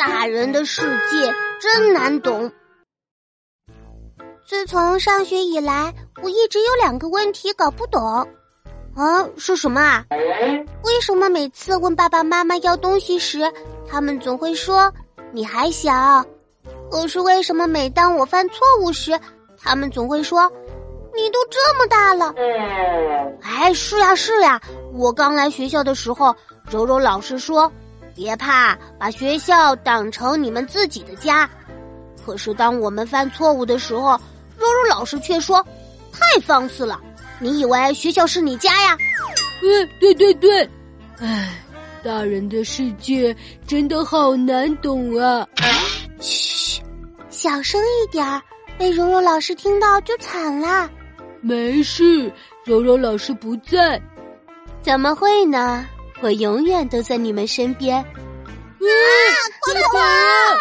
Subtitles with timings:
[0.00, 0.80] 大人的世
[1.10, 1.30] 界
[1.60, 2.50] 真难懂。
[4.48, 5.92] 自从上学以来，
[6.22, 8.02] 我一直有两个问题搞不懂。
[8.96, 10.06] 啊，是什么啊？
[10.84, 13.40] 为什么每次问爸爸妈妈要东西时，
[13.86, 14.90] 他们总会说
[15.32, 16.24] 你还小？
[16.90, 19.20] 可是为什么每当我犯错误时，
[19.62, 20.50] 他们总会说
[21.14, 22.34] 你都这么大了？
[23.42, 24.58] 哎，是呀是呀，
[24.94, 26.34] 我刚来学校的时候，
[26.70, 27.70] 柔柔老师说
[28.20, 31.48] 别怕，把学校当成你们自己的家。
[32.22, 34.10] 可是当我们犯错误的时候，
[34.58, 35.66] 柔柔老师却说
[36.12, 37.00] 太放肆了。
[37.38, 38.94] 你以为学校是你家呀？
[39.62, 40.68] 嗯，对对对，
[41.18, 41.64] 唉，
[42.04, 43.34] 大人的世界
[43.66, 45.48] 真的好难懂啊！
[46.20, 46.82] 嘘，
[47.30, 48.42] 小声一点儿，
[48.76, 50.90] 被柔柔老师听到就惨啦。
[51.40, 52.30] 没事，
[52.66, 53.98] 柔柔老师不在。
[54.82, 55.86] 怎么会呢？
[56.22, 57.96] 我永远都在你们身边。
[57.96, 58.04] 啊，
[59.60, 60.59] 光头强。